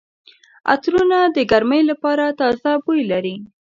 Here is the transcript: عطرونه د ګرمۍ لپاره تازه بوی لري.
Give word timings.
عطرونه 0.73 1.17
د 1.35 1.37
ګرمۍ 1.51 1.81
لپاره 1.91 2.25
تازه 2.39 2.71
بوی 2.83 3.01
لري. 3.11 3.35